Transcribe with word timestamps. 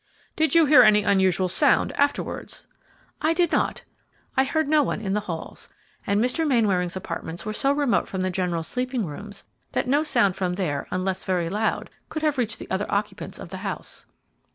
"Did 0.35 0.55
you 0.55 0.65
hear 0.65 0.81
any 0.81 1.03
unusual 1.03 1.47
sound 1.47 1.91
afterwards?" 1.91 2.65
"I 3.21 3.33
did 3.33 3.51
not. 3.51 3.83
I 4.35 4.45
heard 4.45 4.67
no 4.67 4.81
one 4.81 4.99
in 4.99 5.13
the 5.13 5.19
halls; 5.29 5.69
and 6.07 6.19
Mr. 6.19 6.43
Mainwaring's 6.47 6.95
apartments 6.95 7.45
were 7.45 7.53
so 7.53 7.71
remote 7.71 8.07
from 8.07 8.21
the 8.21 8.31
general 8.31 8.63
sleeping 8.63 9.05
rooms 9.05 9.43
that 9.73 9.87
no 9.87 10.01
sound 10.01 10.35
from 10.35 10.55
there, 10.55 10.87
unless 10.89 11.23
very 11.23 11.49
loud, 11.49 11.91
could 12.09 12.23
have 12.23 12.39
reached 12.39 12.57
the 12.57 12.71
other 12.71 12.91
occupants 12.91 13.37
of 13.37 13.49
the 13.49 13.57
house." 13.57 14.07